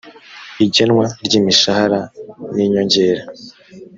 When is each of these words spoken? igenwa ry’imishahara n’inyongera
igenwa 0.65 1.05
ry’imishahara 1.25 1.99
n’inyongera 2.55 3.23